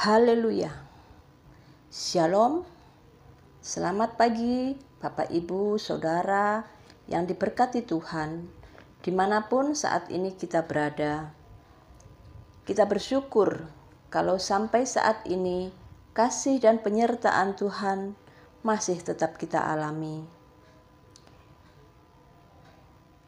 [0.00, 0.72] Haleluya.
[1.92, 2.64] Shalom.
[3.60, 6.64] Selamat pagi Bapak Ibu Saudara
[7.04, 8.48] yang diberkati Tuhan
[9.04, 11.36] di mana pun saat ini kita berada.
[12.64, 13.68] Kita bersyukur
[14.08, 15.68] kalau sampai saat ini
[16.16, 18.16] kasih dan penyertaan Tuhan
[18.64, 20.24] masih tetap kita alami.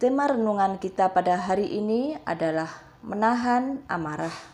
[0.00, 2.72] Tema renungan kita pada hari ini adalah
[3.04, 4.51] menahan amarah.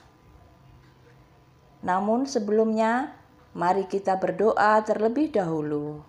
[1.82, 3.14] Namun sebelumnya,
[3.55, 6.02] mari kita berdoa terlebih dahulu.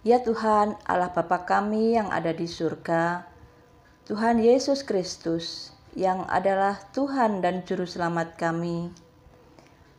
[0.00, 3.28] Ya Tuhan, Allah Bapa kami yang ada di surga,
[4.08, 8.88] Tuhan Yesus Kristus yang adalah Tuhan dan Juru Selamat kami.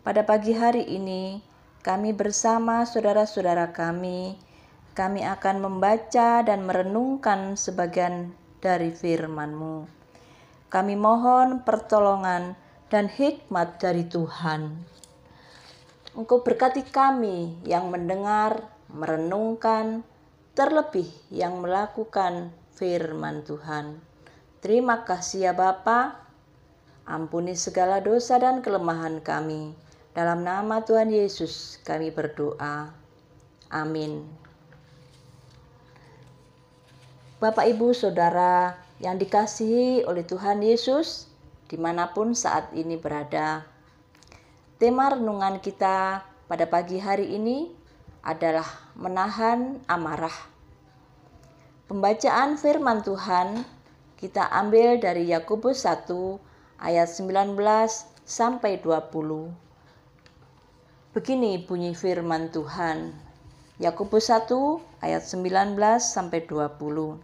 [0.02, 1.45] Pada pagi hari ini,
[1.86, 4.42] kami bersama saudara-saudara kami,
[4.98, 9.86] kami akan membaca dan merenungkan sebagian dari firman-Mu.
[10.73, 12.58] Kami mohon pertolongan
[12.92, 14.75] dan hikmat dari Tuhan.
[16.11, 20.03] Engkau berkati kami yang mendengar, merenungkan,
[20.52, 24.03] terlebih yang melakukan firman Tuhan.
[24.59, 26.20] Terima kasih ya Bapa.
[27.08, 29.72] Ampuni segala dosa dan kelemahan kami.
[30.11, 32.92] Dalam nama Tuhan Yesus kami berdoa.
[33.72, 34.28] Amin.
[37.39, 41.30] Bapak, Ibu, Saudara yang dikasihi oleh Tuhan Yesus,
[41.72, 43.64] di mana pun saat ini berada.
[44.75, 46.19] Tema renungan kita
[46.52, 47.72] pada pagi hari ini
[48.27, 48.67] adalah
[49.00, 50.36] menahan amarah.
[51.87, 53.64] Pembacaan firman Tuhan
[54.20, 56.11] kita ambil dari Yakobus 1
[56.83, 57.55] ayat 19
[58.27, 59.55] sampai 20.
[61.15, 63.15] Begini bunyi firman Tuhan.
[63.80, 64.52] Yakobus 1
[64.99, 67.15] ayat 19 sampai 20.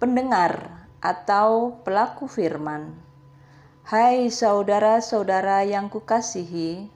[0.00, 3.05] Pendengar atau pelaku firman
[3.86, 6.90] Hai saudara-saudara yang kukasihi,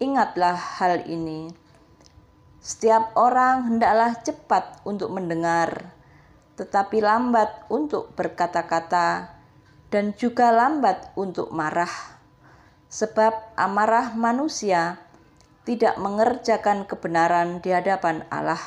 [0.00, 1.52] ingatlah hal ini.
[2.56, 5.92] Setiap orang hendaklah cepat untuk mendengar,
[6.56, 9.28] tetapi lambat untuk berkata-kata,
[9.92, 11.92] dan juga lambat untuk marah.
[12.88, 15.04] Sebab amarah manusia
[15.68, 18.64] tidak mengerjakan kebenaran di hadapan Allah.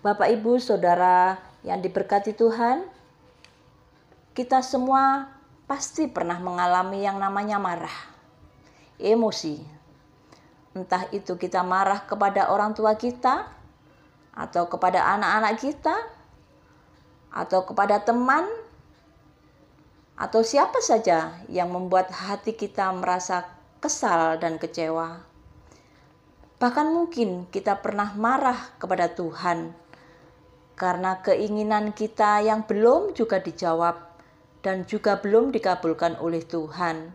[0.00, 2.96] Bapak, ibu, saudara yang diberkati Tuhan,
[4.38, 5.34] kita semua
[5.66, 7.98] pasti pernah mengalami yang namanya marah,
[8.94, 9.58] emosi.
[10.78, 13.50] Entah itu kita marah kepada orang tua kita,
[14.38, 15.96] atau kepada anak-anak kita,
[17.34, 18.46] atau kepada teman,
[20.14, 23.42] atau siapa saja yang membuat hati kita merasa
[23.82, 25.18] kesal dan kecewa.
[26.62, 29.74] Bahkan mungkin kita pernah marah kepada Tuhan
[30.78, 34.07] karena keinginan kita yang belum juga dijawab
[34.68, 37.08] dan juga belum dikabulkan oleh Tuhan.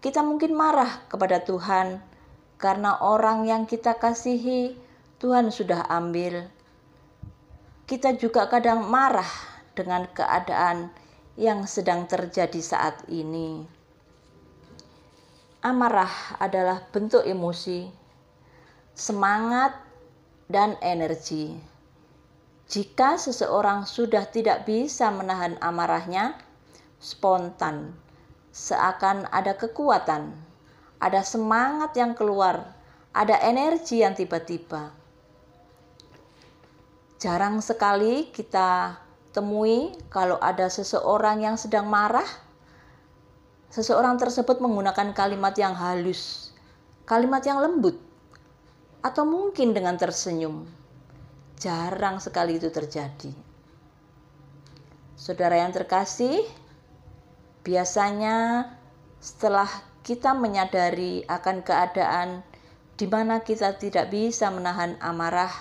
[0.00, 2.00] Kita mungkin marah kepada Tuhan
[2.56, 4.72] karena orang yang kita kasihi
[5.20, 6.48] Tuhan sudah ambil.
[7.84, 9.28] Kita juga kadang marah
[9.76, 10.88] dengan keadaan
[11.36, 13.68] yang sedang terjadi saat ini.
[15.60, 17.84] Amarah adalah bentuk emosi,
[18.96, 19.76] semangat,
[20.48, 21.60] dan energi
[22.70, 26.38] jika seseorang sudah tidak bisa menahan amarahnya,
[27.02, 27.90] spontan,
[28.54, 30.30] seakan ada kekuatan,
[31.02, 32.62] ada semangat yang keluar,
[33.10, 34.94] ada energi yang tiba-tiba.
[37.18, 39.02] Jarang sekali kita
[39.34, 42.30] temui kalau ada seseorang yang sedang marah,
[43.74, 46.54] seseorang tersebut menggunakan kalimat yang halus,
[47.02, 47.98] kalimat yang lembut,
[49.02, 50.78] atau mungkin dengan tersenyum
[51.60, 53.36] Jarang sekali itu terjadi.
[55.12, 56.40] Saudara yang terkasih,
[57.60, 58.64] biasanya
[59.20, 59.68] setelah
[60.00, 62.40] kita menyadari akan keadaan
[62.96, 65.52] di mana kita tidak bisa menahan amarah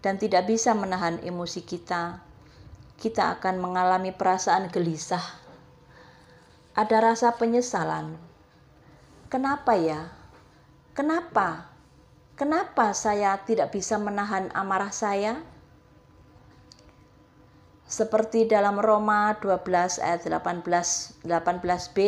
[0.00, 2.24] dan tidak bisa menahan emosi kita,
[2.96, 5.44] kita akan mengalami perasaan gelisah.
[6.72, 8.16] Ada rasa penyesalan.
[9.28, 10.08] Kenapa ya?
[10.96, 11.73] Kenapa
[12.34, 15.38] Kenapa saya tidak bisa menahan amarah saya?
[17.86, 21.98] Seperti dalam Roma 12 ayat 18 18b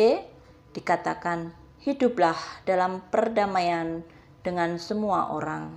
[0.75, 2.35] dikatakan, "Hiduplah
[2.67, 4.03] dalam perdamaian
[4.43, 5.71] dengan semua orang."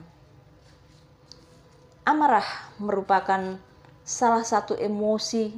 [2.02, 3.54] Amarah merupakan
[4.02, 5.54] salah satu emosi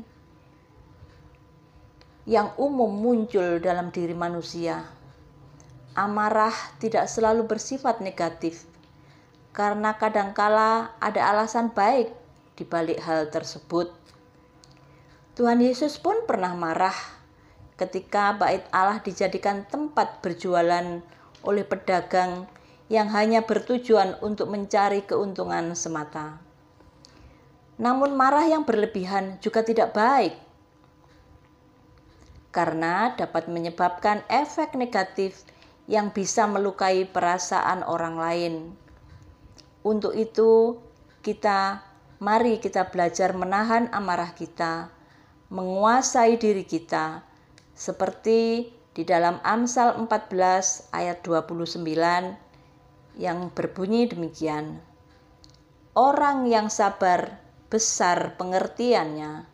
[2.29, 4.85] yang umum muncul dalam diri manusia.
[5.97, 8.69] Amarah tidak selalu bersifat negatif,
[9.53, 12.13] karena kadangkala ada alasan baik
[12.57, 13.93] di balik hal tersebut.
[15.33, 16.97] Tuhan Yesus pun pernah marah
[17.81, 21.01] ketika bait Allah dijadikan tempat berjualan
[21.45, 22.49] oleh pedagang
[22.93, 26.37] yang hanya bertujuan untuk mencari keuntungan semata.
[27.81, 30.37] Namun marah yang berlebihan juga tidak baik
[32.53, 35.41] karena dapat menyebabkan efek negatif
[35.89, 38.55] yang bisa melukai perasaan orang lain.
[39.83, 40.79] Untuk itu,
[41.27, 41.83] kita
[42.23, 44.95] mari kita belajar menahan amarah kita
[45.51, 47.27] menguasai diri kita
[47.75, 51.83] seperti di dalam Amsal 14 ayat 29
[53.19, 54.79] yang berbunyi demikian.
[55.99, 57.43] Orang yang sabar
[57.73, 59.49] besar pengertiannya,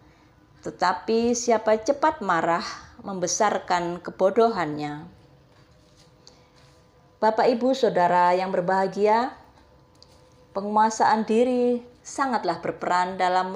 [0.62, 2.66] tetapi siapa cepat marah
[3.02, 5.06] membesarkan kebodohannya.
[7.18, 9.37] Bapak, ibu, saudara yang berbahagia,
[10.58, 13.54] penguasaan diri sangatlah berperan dalam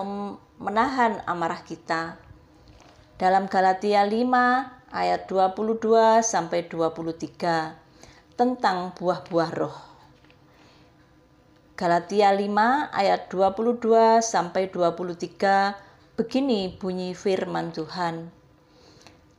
[0.62, 2.14] menahan amarah kita
[3.18, 4.22] dalam Galatia 5
[4.94, 9.78] ayat 22 sampai 23 tentang buah-buah roh.
[11.74, 12.46] Galatia 5
[12.94, 18.30] ayat 22 sampai 23 begini bunyi firman Tuhan.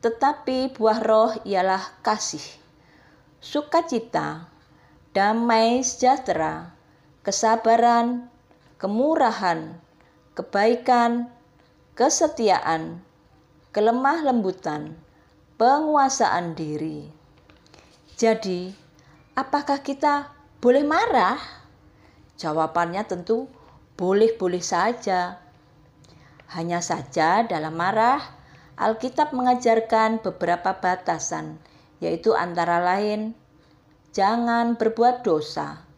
[0.03, 2.43] Tetapi buah roh ialah kasih,
[3.39, 4.51] sukacita,
[5.15, 6.82] damai sejahtera,
[7.23, 8.27] kesabaran,
[8.75, 9.79] kemurahan,
[10.35, 11.31] kebaikan,
[11.95, 12.99] kesetiaan,
[13.71, 14.99] kelemah lembutan,
[15.55, 17.07] penguasaan diri.
[18.19, 18.75] Jadi,
[19.39, 21.39] apakah kita boleh marah?
[22.35, 23.47] Jawabannya tentu
[23.95, 25.39] boleh-boleh saja.
[26.51, 28.19] Hanya saja dalam marah,
[28.75, 31.55] Alkitab mengajarkan beberapa batasan,
[32.03, 33.31] yaitu antara lain
[34.11, 35.92] jangan berbuat dosa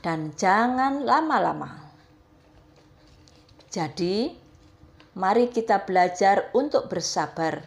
[0.00, 1.80] dan jangan lama-lama.
[3.70, 4.34] Jadi,
[5.14, 7.62] mari kita belajar untuk bersabar.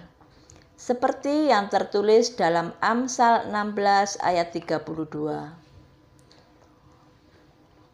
[0.75, 4.83] Seperti yang tertulis dalam Amsal 16 ayat 32.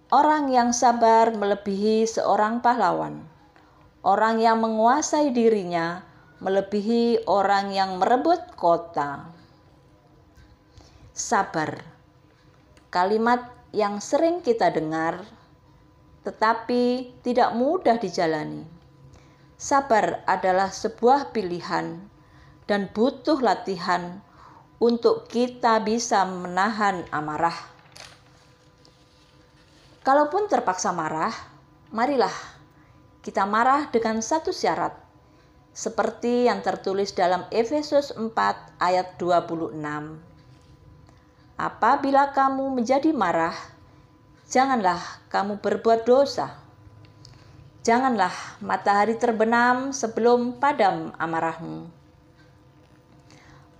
[0.10, 3.22] Orang yang sabar melebihi seorang pahlawan.
[4.02, 6.02] Orang yang menguasai dirinya
[6.40, 9.28] melebihi orang yang merebut kota.
[11.12, 11.84] Sabar.
[12.90, 15.26] Kalimat yang sering kita dengar
[16.24, 18.80] tetapi tidak mudah dijalani
[19.60, 22.00] Sabar adalah sebuah pilihan
[22.64, 24.24] dan butuh latihan
[24.80, 27.60] untuk kita bisa menahan amarah.
[30.00, 31.36] Kalaupun terpaksa marah,
[31.92, 32.32] marilah
[33.20, 34.96] kita marah dengan satu syarat,
[35.76, 38.32] seperti yang tertulis dalam Efesus 4
[38.80, 39.76] ayat 26.
[41.60, 43.56] Apabila kamu menjadi marah,
[44.48, 46.70] janganlah kamu berbuat dosa
[47.80, 51.88] Janganlah matahari terbenam sebelum padam amarahmu.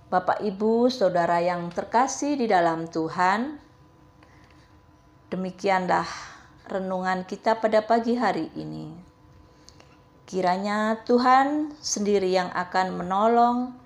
[0.08, 3.60] Bapak, ibu, saudara yang terkasih di dalam Tuhan,
[5.28, 6.08] demikianlah
[6.66, 8.88] renungan kita pada pagi hari ini.
[10.24, 13.76] Kiranya Tuhan sendiri yang akan menolong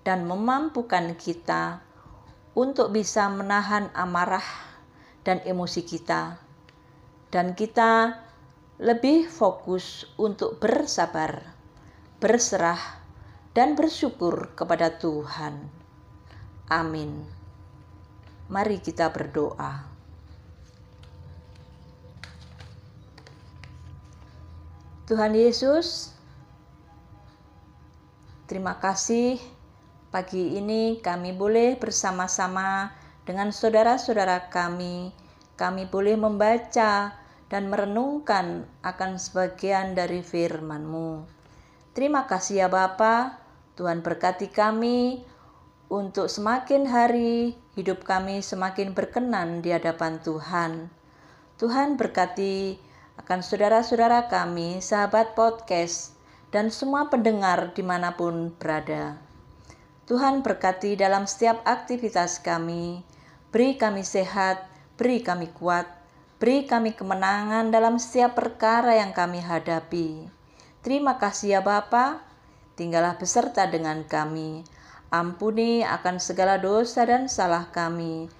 [0.00, 1.84] dan memampukan kita
[2.58, 4.42] untuk bisa menahan amarah
[5.22, 6.42] dan emosi kita,
[7.30, 8.18] dan kita
[8.82, 11.54] lebih fokus untuk bersabar,
[12.18, 12.98] berserah,
[13.54, 15.70] dan bersyukur kepada Tuhan.
[16.66, 17.22] Amin.
[18.50, 19.86] Mari kita berdoa.
[25.06, 26.10] Tuhan Yesus,
[28.50, 29.57] terima kasih
[30.08, 32.92] pagi ini kami boleh bersama-sama
[33.28, 35.12] dengan saudara-saudara kami.
[35.58, 37.12] Kami boleh membaca
[37.52, 41.28] dan merenungkan akan sebagian dari firman-Mu.
[41.92, 43.36] Terima kasih ya Bapa,
[43.76, 45.24] Tuhan berkati kami
[45.92, 50.92] untuk semakin hari hidup kami semakin berkenan di hadapan Tuhan.
[51.58, 52.78] Tuhan berkati
[53.18, 56.14] akan saudara-saudara kami, sahabat podcast,
[56.54, 59.27] dan semua pendengar di mana pun berada.
[60.08, 63.04] Tuhan berkati dalam setiap aktivitas kami,
[63.52, 64.64] beri kami sehat,
[64.96, 65.98] beri kami kuat,
[66.38, 70.30] Beri kami kemenangan dalam setiap perkara yang kami hadapi.
[70.86, 72.22] Terima kasih ya Bapa.
[72.78, 74.62] Tinggallah beserta dengan kami.
[75.10, 78.30] Ampuni akan segala dosa dan salah kami.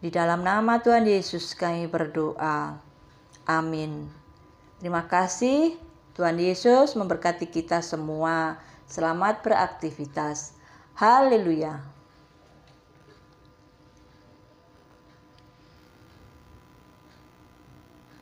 [0.00, 2.80] Di dalam nama Tuhan Yesus kami berdoa.
[3.44, 4.08] Amin.
[4.80, 5.76] Terima kasih.
[6.16, 8.56] Tuhan Yesus memberkati kita semua.
[8.88, 10.56] Selamat beraktivitas.
[11.00, 11.72] Haleluya.